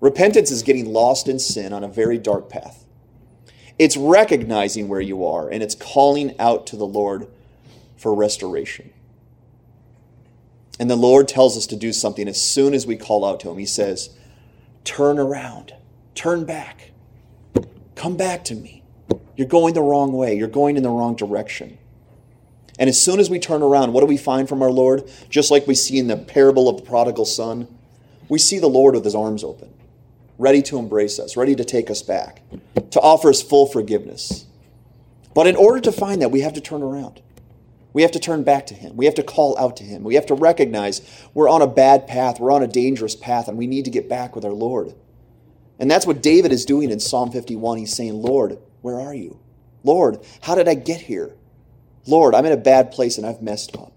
[0.00, 2.84] Repentance is getting lost in sin on a very dark path.
[3.78, 7.28] It's recognizing where you are and it's calling out to the Lord
[7.96, 8.92] for restoration.
[10.80, 13.50] And the Lord tells us to do something as soon as we call out to
[13.50, 13.58] Him.
[13.58, 14.10] He says,
[14.82, 15.74] Turn around,
[16.14, 16.90] turn back,
[17.94, 18.82] come back to me.
[19.36, 21.76] You're going the wrong way, you're going in the wrong direction.
[22.78, 25.08] And as soon as we turn around, what do we find from our Lord?
[25.28, 27.68] Just like we see in the parable of the prodigal son,
[28.30, 29.74] we see the Lord with his arms open
[30.38, 32.40] ready to embrace us, ready to take us back,
[32.90, 34.46] to offer us full forgiveness.
[35.34, 37.20] But in order to find that, we have to turn around.
[37.92, 38.96] We have to turn back to Him.
[38.96, 40.04] We have to call out to Him.
[40.04, 41.02] We have to recognize
[41.34, 44.08] we're on a bad path, we're on a dangerous path, and we need to get
[44.08, 44.94] back with our Lord.
[45.78, 47.78] And that's what David is doing in Psalm 51.
[47.78, 49.40] He's saying, Lord, where are you?
[49.82, 51.34] Lord, how did I get here?
[52.06, 53.92] Lord, I'm in a bad place and I've messed up.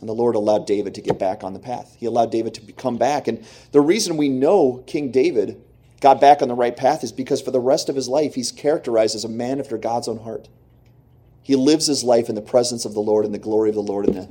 [0.00, 1.96] And the Lord allowed David to get back on the path.
[1.98, 3.26] He allowed David to come back.
[3.26, 5.62] And the reason we know King David
[6.00, 8.52] got back on the right path is because for the rest of his life, he's
[8.52, 10.48] characterized as a man after God's own heart.
[11.44, 13.82] He lives his life in the presence of the Lord, in the glory of the
[13.82, 14.28] Lord, in the,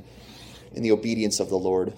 [0.72, 1.94] in the obedience of the Lord.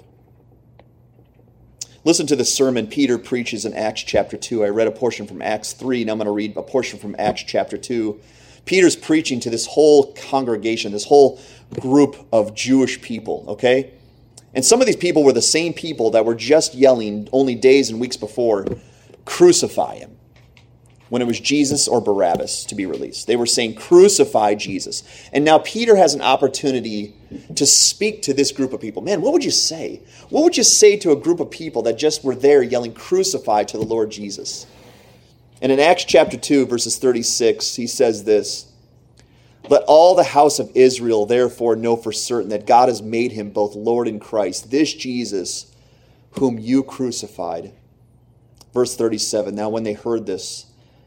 [2.05, 4.63] Listen to the sermon Peter preaches in Acts chapter 2.
[4.63, 7.17] I read a portion from Acts 3, now I'm going to read a portion from
[7.19, 8.21] Acts chapter 2.
[8.67, 11.41] Peter's preaching to this whole congregation, this whole
[11.81, 13.93] group of Jewish people, okay?
[14.53, 17.89] And some of these people were the same people that were just yelling only days
[17.89, 18.67] and weeks before,
[19.25, 20.17] crucify him,
[21.09, 23.27] when it was Jesus or Barabbas to be released.
[23.27, 25.03] They were saying, crucify Jesus.
[25.33, 27.15] And now Peter has an opportunity
[27.55, 29.03] to speak to this group of people.
[29.03, 30.03] Man, what would you say?
[30.31, 33.65] What would you say to a group of people that just were there yelling, crucify
[33.65, 34.67] to the Lord Jesus?
[35.63, 38.73] And in Acts chapter 2, verses 36, he says this.
[39.69, 43.51] Let all the house of Israel therefore know for certain that God has made him
[43.51, 45.75] both Lord and Christ, this Jesus
[46.33, 47.73] whom you crucified.
[48.73, 50.67] Verse 37 Now, when they heard this,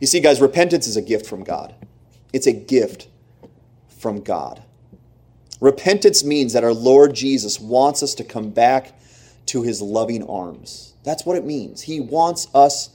[0.00, 1.74] You see, guys, repentance is a gift from God.
[2.32, 3.08] It's a gift
[3.88, 4.62] from God.
[5.60, 8.98] Repentance means that our Lord Jesus wants us to come back
[9.46, 10.94] to his loving arms.
[11.02, 11.82] That's what it means.
[11.82, 12.90] He wants us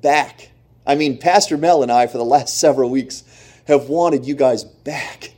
[0.00, 0.50] back.
[0.86, 3.24] I mean, Pastor Mel and I, for the last several weeks,
[3.66, 5.32] have wanted you guys back.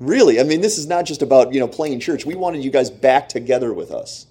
[0.00, 2.26] Really, I mean, this is not just about, you know, playing church.
[2.26, 4.26] We wanted you guys back together with us.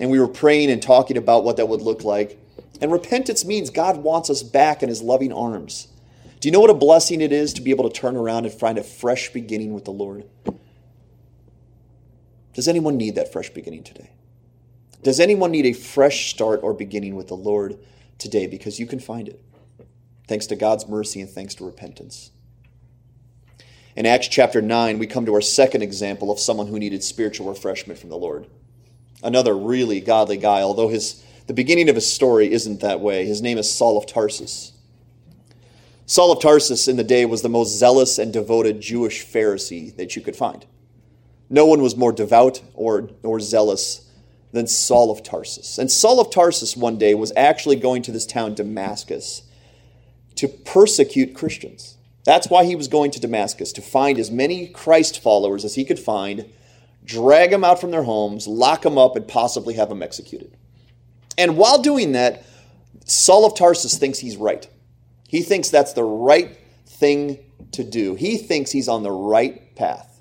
[0.00, 2.38] And we were praying and talking about what that would look like.
[2.82, 5.86] And repentance means God wants us back in his loving arms
[6.40, 8.52] Do you know what a blessing it is to be able to turn around and
[8.52, 10.24] find a fresh beginning with the Lord?
[12.54, 14.10] Does anyone need that fresh beginning today?
[15.02, 17.78] Does anyone need a fresh start or beginning with the Lord
[18.18, 18.48] today?
[18.48, 19.40] Because you can find it.
[20.26, 22.32] Thanks to God's mercy and thanks to repentance.
[23.94, 27.48] In Acts chapter 9, we come to our second example of someone who needed spiritual
[27.48, 28.46] refreshment from the Lord.
[29.22, 33.26] Another really godly guy, although his, the beginning of his story isn't that way.
[33.26, 34.72] His name is Saul of Tarsus.
[36.06, 40.14] Saul of Tarsus in the day was the most zealous and devoted Jewish Pharisee that
[40.14, 40.66] you could find.
[41.48, 44.10] No one was more devout or, or zealous
[44.52, 45.78] than Saul of Tarsus.
[45.78, 49.42] And Saul of Tarsus one day was actually going to this town, Damascus,
[50.36, 51.96] to persecute Christians.
[52.24, 55.84] That's why he was going to Damascus, to find as many Christ followers as he
[55.84, 56.46] could find,
[57.04, 60.56] drag them out from their homes, lock them up, and possibly have them executed.
[61.38, 62.44] And while doing that,
[63.04, 64.68] Saul of Tarsus thinks he's right.
[65.28, 67.38] He thinks that's the right thing
[67.72, 68.14] to do.
[68.14, 70.20] He thinks he's on the right path.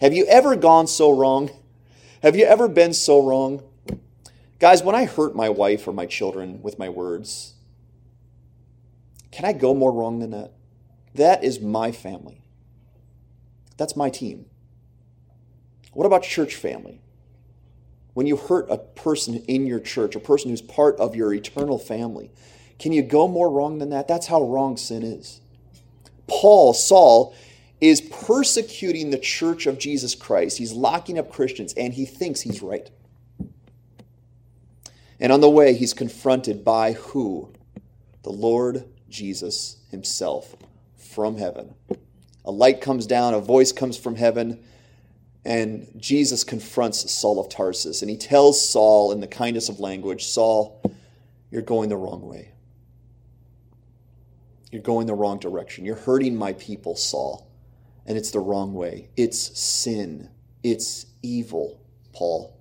[0.00, 1.50] Have you ever gone so wrong?
[2.22, 3.62] Have you ever been so wrong?
[4.58, 7.54] Guys, when I hurt my wife or my children with my words,
[9.30, 10.52] can I go more wrong than that?
[11.14, 12.42] That is my family.
[13.76, 14.46] That's my team.
[15.92, 17.00] What about church family?
[18.14, 21.78] When you hurt a person in your church, a person who's part of your eternal
[21.78, 22.30] family,
[22.78, 24.08] can you go more wrong than that?
[24.08, 25.40] That's how wrong sin is.
[26.26, 27.34] Paul, Saul,
[27.80, 30.58] is persecuting the church of Jesus Christ.
[30.58, 32.90] He's locking up Christians, and he thinks he's right.
[35.18, 37.52] And on the way, he's confronted by who?
[38.22, 40.56] The Lord Jesus himself
[40.96, 41.74] from heaven.
[42.44, 44.62] A light comes down, a voice comes from heaven,
[45.44, 48.02] and Jesus confronts Saul of Tarsus.
[48.02, 50.82] And he tells Saul in the kindness of language Saul,
[51.50, 52.52] you're going the wrong way.
[54.70, 55.84] You're going the wrong direction.
[55.84, 57.48] You're hurting my people, Saul.
[58.06, 59.08] And it's the wrong way.
[59.16, 60.28] It's sin.
[60.62, 61.80] It's evil,
[62.12, 62.56] Paul.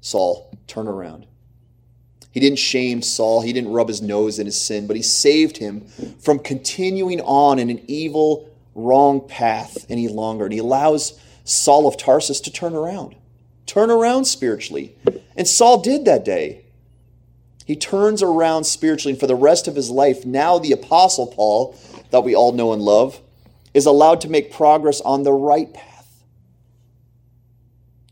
[0.00, 1.26] Saul, turn around.
[2.30, 5.56] He didn't shame Saul, he didn't rub his nose in his sin, but he saved
[5.56, 5.86] him
[6.20, 10.44] from continuing on in an evil, wrong path any longer.
[10.44, 11.18] And he allows
[11.48, 13.16] Saul of Tarsus to turn around,
[13.64, 14.94] turn around spiritually.
[15.34, 16.66] And Saul did that day.
[17.64, 21.74] He turns around spiritually, and for the rest of his life, now the Apostle Paul,
[22.10, 23.22] that we all know and love,
[23.72, 26.22] is allowed to make progress on the right path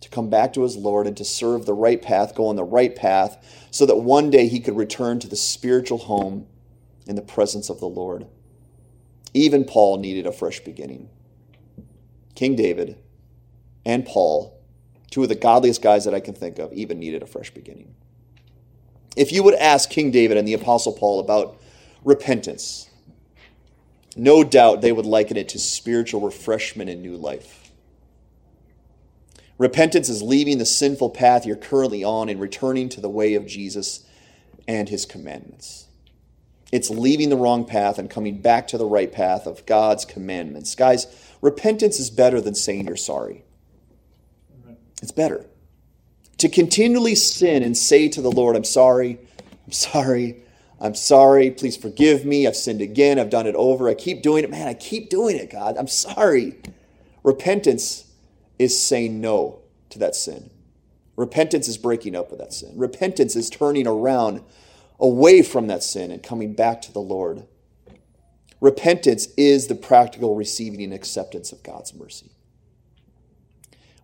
[0.01, 2.65] to come back to his Lord and to serve the right path, go on the
[2.65, 6.47] right path, so that one day he could return to the spiritual home
[7.07, 8.27] in the presence of the Lord.
[9.35, 11.11] Even Paul needed a fresh beginning.
[12.35, 12.99] King David
[13.87, 14.61] and Paul,
[15.11, 17.95] two of the godliest guys that I can think of, even needed a fresh beginning.
[19.17, 21.59] If you would ask King David and the Apostle Paul about
[22.05, 22.91] repentance,
[24.17, 27.71] no doubt they would liken it to spiritual refreshment and new life.
[29.57, 33.47] Repentance is leaving the sinful path you're currently on and returning to the way of
[33.47, 34.05] Jesus
[34.67, 35.87] and his commandments.
[36.73, 40.75] It's leaving the wrong path and coming back to the right path of God's commandments.
[40.75, 41.07] Guys,
[41.41, 43.46] repentance is better than saying you're sorry.
[45.07, 45.47] It's better.
[46.39, 49.21] To continually sin and say to the Lord, I'm sorry,
[49.65, 50.43] I'm sorry,
[50.81, 54.43] I'm sorry, please forgive me, I've sinned again, I've done it over, I keep doing
[54.43, 56.57] it, man, I keep doing it, God, I'm sorry.
[57.23, 58.11] Repentance
[58.59, 60.51] is saying no to that sin.
[61.15, 62.73] Repentance is breaking up with that sin.
[62.75, 64.43] Repentance is turning around
[64.99, 67.47] away from that sin and coming back to the Lord.
[68.61, 72.33] Repentance is the practical receiving and acceptance of God's mercy.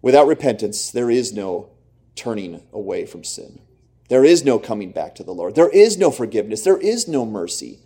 [0.02, 1.70] Without repentance, there is no
[2.16, 3.60] turning away from sin.
[4.08, 5.54] There is no coming back to the Lord.
[5.54, 6.62] There is no forgiveness.
[6.62, 7.78] There is no mercy.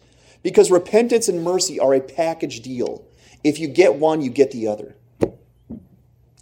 [0.43, 3.07] Because repentance and mercy are a package deal.
[3.45, 4.97] If you get one, you get the other.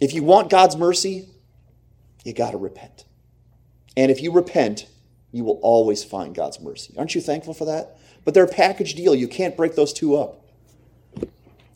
[0.01, 1.29] If you want God's mercy,
[2.23, 3.05] you got to repent.
[3.95, 4.87] And if you repent,
[5.31, 6.93] you will always find God's mercy.
[6.97, 7.97] Aren't you thankful for that?
[8.23, 9.13] But they're a package deal.
[9.13, 10.44] You can't break those two up.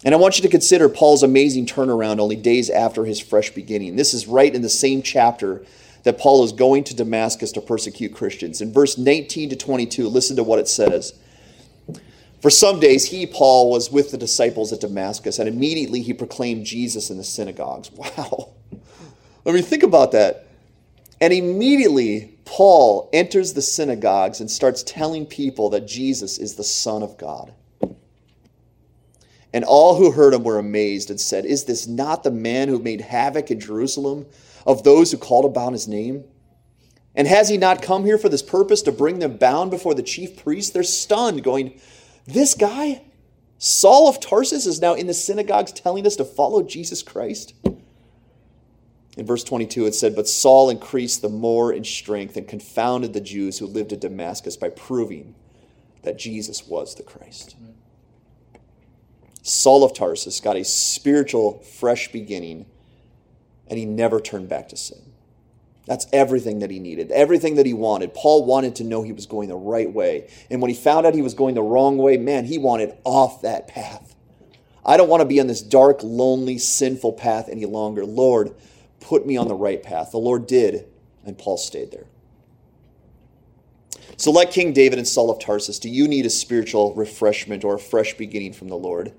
[0.03, 3.95] And I want you to consider Paul's amazing turnaround only days after his fresh beginning.
[3.95, 5.65] This is right in the same chapter
[6.03, 8.61] that Paul is going to Damascus to persecute Christians.
[8.61, 11.13] In verse 19 to 22, listen to what it says.
[12.41, 16.65] For some days, he, Paul, was with the disciples at Damascus, and immediately he proclaimed
[16.65, 17.91] Jesus in the synagogues.
[17.97, 18.49] Wow.
[19.45, 20.47] I mean, think about that.
[21.21, 27.03] And immediately, Paul enters the synagogues and starts telling people that Jesus is the Son
[27.03, 27.53] of God.
[29.53, 32.79] And all who heard him were amazed and said, Is this not the man who
[32.79, 34.27] made havoc in Jerusalem
[34.65, 36.23] of those who called about his name?
[37.15, 40.03] And has he not come here for this purpose to bring them bound before the
[40.03, 40.71] chief priests?
[40.71, 41.79] They're stunned, going,
[42.27, 43.01] this guy?
[43.57, 47.53] Saul of Tarsus is now in the synagogues telling us to follow Jesus Christ.
[49.17, 53.19] In verse 22, it said, But Saul increased the more in strength and confounded the
[53.19, 55.35] Jews who lived at Damascus by proving
[56.03, 57.57] that Jesus was the Christ.
[59.41, 62.65] Saul of Tarsus got a spiritual, fresh beginning,
[63.67, 64.99] and he never turned back to sin.
[65.85, 68.13] That's everything that he needed, everything that he wanted.
[68.13, 70.29] Paul wanted to know he was going the right way.
[70.51, 73.41] And when he found out he was going the wrong way, man, he wanted off
[73.41, 74.15] that path.
[74.85, 78.05] I don't want to be on this dark, lonely, sinful path any longer.
[78.05, 78.53] Lord,
[78.99, 80.11] put me on the right path.
[80.11, 80.85] The Lord did,
[81.25, 82.05] and Paul stayed there.
[84.15, 87.75] So, like King David and Saul of Tarsus, do you need a spiritual refreshment or
[87.75, 89.13] a fresh beginning from the Lord?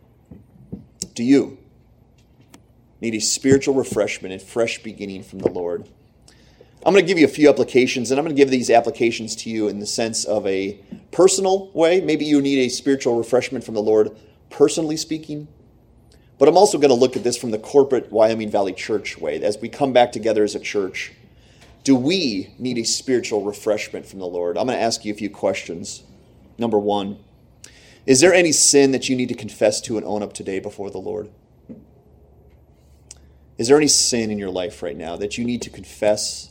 [1.22, 1.58] You
[3.00, 5.88] need a spiritual refreshment and fresh beginning from the Lord?
[6.84, 9.36] I'm going to give you a few applications, and I'm going to give these applications
[9.36, 10.80] to you in the sense of a
[11.12, 12.00] personal way.
[12.00, 14.16] Maybe you need a spiritual refreshment from the Lord,
[14.48, 15.46] personally speaking.
[16.38, 19.42] But I'm also going to look at this from the corporate Wyoming Valley Church way.
[19.42, 21.12] As we come back together as a church,
[21.84, 24.56] do we need a spiritual refreshment from the Lord?
[24.56, 26.02] I'm going to ask you a few questions.
[26.56, 27.18] Number one,
[28.06, 30.90] is there any sin that you need to confess to and own up today before
[30.90, 31.30] the Lord?
[33.58, 36.50] Is there any sin in your life right now that you need to confess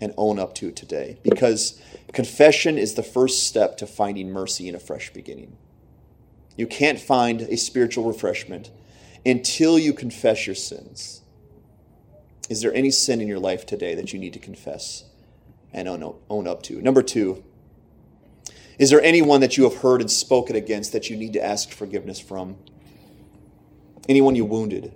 [0.00, 1.80] and own up to today because
[2.12, 5.56] confession is the first step to finding mercy and a fresh beginning.
[6.56, 8.70] You can't find a spiritual refreshment
[9.26, 11.22] until you confess your sins.
[12.48, 15.04] Is there any sin in your life today that you need to confess
[15.72, 16.80] and own up to?
[16.80, 17.42] Number two,
[18.78, 21.70] is there anyone that you have heard and spoken against that you need to ask
[21.70, 22.56] forgiveness from?
[24.08, 24.92] Anyone you wounded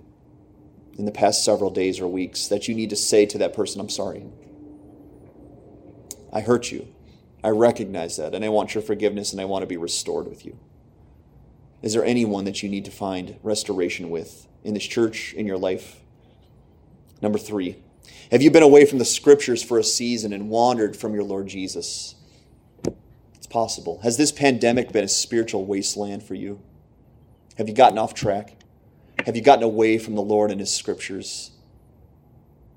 [0.97, 3.79] in the past several days or weeks that you need to say to that person,
[3.79, 4.25] I'm sorry?
[6.31, 6.87] I hurt you.
[7.43, 10.45] I recognize that, and I want your forgiveness, and I want to be restored with
[10.45, 10.59] you.
[11.81, 15.57] Is there anyone that you need to find restoration with in this church, in your
[15.57, 16.01] life?
[17.21, 17.77] Number three,
[18.31, 21.47] have you been away from the scriptures for a season and wandered from your Lord
[21.47, 22.15] Jesus?
[23.49, 23.99] Possible.
[24.03, 26.61] Has this pandemic been a spiritual wasteland for you?
[27.57, 28.55] Have you gotten off track?
[29.25, 31.51] Have you gotten away from the Lord and His scriptures?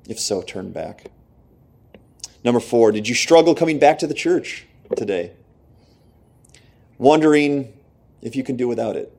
[0.09, 1.11] If so, turn back.
[2.45, 4.67] Number four, did you struggle coming back to the church
[4.97, 5.33] today?
[6.99, 7.73] Wondering
[8.21, 9.17] if you can do without it?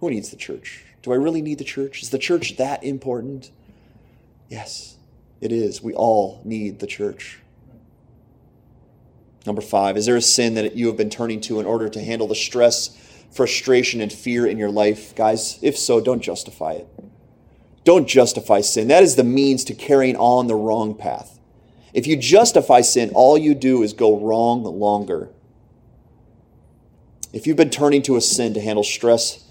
[0.00, 0.84] Who needs the church?
[1.02, 2.02] Do I really need the church?
[2.02, 3.50] Is the church that important?
[4.48, 4.96] Yes,
[5.40, 5.82] it is.
[5.82, 7.38] We all need the church.
[9.46, 12.00] Number five, is there a sin that you have been turning to in order to
[12.00, 12.96] handle the stress,
[13.32, 15.14] frustration, and fear in your life?
[15.14, 16.88] Guys, if so, don't justify it.
[17.84, 18.88] Don't justify sin.
[18.88, 21.40] That is the means to carrying on the wrong path.
[21.92, 25.30] If you justify sin, all you do is go wrong longer.
[27.32, 29.44] If you've been turning to a sin to handle stress,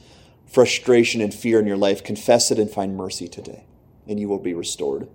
[0.48, 3.66] frustration, and fear in your life, confess it and find mercy today,
[4.08, 5.08] and you will be restored.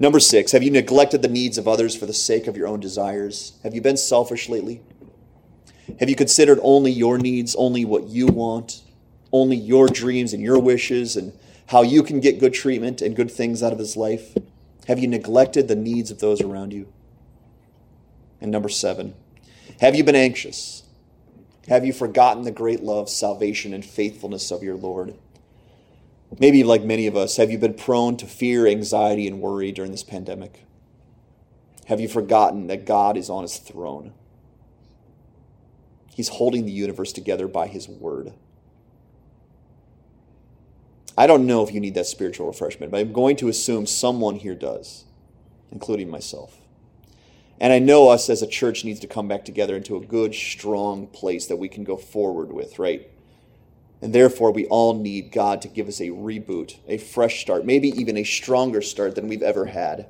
[0.00, 2.78] Number six, have you neglected the needs of others for the sake of your own
[2.78, 3.58] desires?
[3.64, 4.80] Have you been selfish lately?
[5.98, 8.82] Have you considered only your needs, only what you want,
[9.32, 11.32] only your dreams and your wishes, and
[11.66, 14.36] how you can get good treatment and good things out of this life?
[14.86, 16.92] Have you neglected the needs of those around you?
[18.40, 19.14] And number seven,
[19.80, 20.84] have you been anxious?
[21.68, 25.14] Have you forgotten the great love, salvation, and faithfulness of your Lord?
[26.38, 29.92] Maybe, like many of us, have you been prone to fear, anxiety, and worry during
[29.92, 30.64] this pandemic?
[31.86, 34.12] Have you forgotten that God is on his throne?
[36.14, 38.34] He's holding the universe together by his word.
[41.16, 44.36] I don't know if you need that spiritual refreshment, but I'm going to assume someone
[44.36, 45.04] here does,
[45.72, 46.60] including myself.
[47.60, 50.34] And I know us as a church needs to come back together into a good,
[50.34, 53.10] strong place that we can go forward with, right?
[54.00, 57.88] And therefore, we all need God to give us a reboot, a fresh start, maybe
[57.88, 60.06] even a stronger start than we've ever had.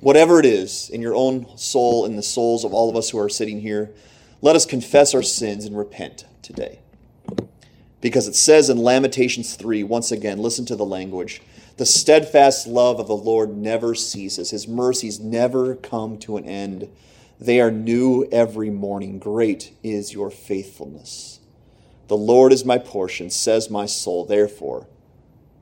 [0.00, 3.18] Whatever it is in your own soul in the souls of all of us who
[3.18, 3.90] are sitting here,
[4.40, 6.80] let us confess our sins and repent today.
[8.00, 11.42] Because it says in Lamentations 3, once again, listen to the language.
[11.76, 16.88] The steadfast love of the Lord never ceases, his mercies never come to an end.
[17.40, 19.18] They are new every morning.
[19.20, 21.37] Great is your faithfulness.
[22.08, 24.24] The Lord is my portion, says my soul.
[24.24, 24.88] Therefore,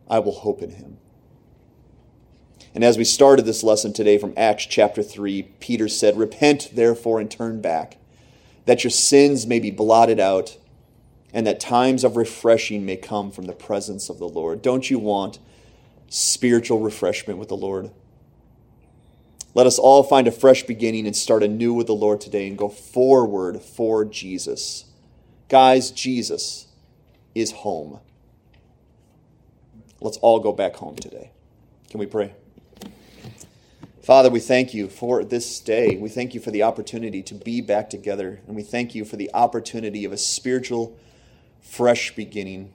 [0.09, 0.99] I will hope in him.
[2.73, 7.19] And as we started this lesson today from Acts chapter 3, Peter said, Repent therefore
[7.19, 7.99] and turn back,
[8.65, 10.57] that your sins may be blotted out
[11.33, 14.63] and that times of refreshing may come from the presence of the Lord.
[14.63, 15.41] Don't you want
[16.09, 17.91] spiritual refreshment with the Lord?
[19.53, 22.57] Let us all find a fresh beginning and start anew with the Lord today and
[22.57, 24.85] go forward for Jesus
[25.49, 26.67] Guys, Jesus
[27.35, 28.01] is home.
[30.01, 31.31] Let's all go back home today.
[31.89, 32.33] Can we pray?
[34.03, 35.97] Father, we thank you for this day.
[35.97, 38.41] We thank you for the opportunity to be back together.
[38.47, 40.99] And we thank you for the opportunity of a spiritual,
[41.61, 42.73] fresh beginning.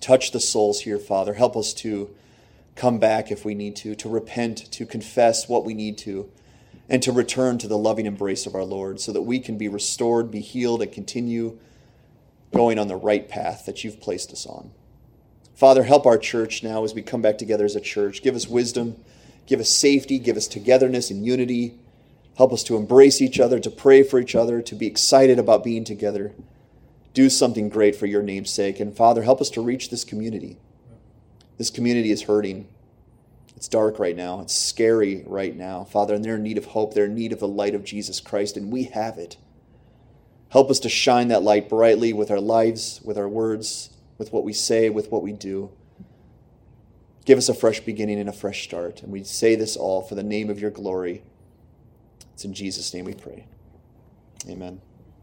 [0.00, 1.34] Touch the souls here, Father.
[1.34, 2.14] Help us to
[2.76, 6.30] come back if we need to, to repent, to confess what we need to,
[6.92, 9.66] and to return to the loving embrace of our Lord so that we can be
[9.66, 11.58] restored, be healed, and continue
[12.54, 14.70] going on the right path that you've placed us on.
[15.54, 18.22] Father, help our church now as we come back together as a church.
[18.22, 19.02] Give us wisdom,
[19.46, 21.78] give us safety, give us togetherness and unity.
[22.36, 25.64] Help us to embrace each other, to pray for each other, to be excited about
[25.64, 26.32] being together.
[27.14, 28.80] Do something great for your name's sake.
[28.80, 30.58] And Father, help us to reach this community.
[31.56, 32.68] This community is hurting.
[33.62, 34.40] It's dark right now.
[34.40, 35.84] It's scary right now.
[35.84, 36.94] Father, and they're in need of hope.
[36.94, 39.36] They're in need of the light of Jesus Christ, and we have it.
[40.48, 44.42] Help us to shine that light brightly with our lives, with our words, with what
[44.42, 45.70] we say, with what we do.
[47.24, 49.00] Give us a fresh beginning and a fresh start.
[49.00, 51.22] And we say this all for the name of your glory.
[52.34, 53.46] It's in Jesus' name we pray.
[54.48, 54.80] Amen.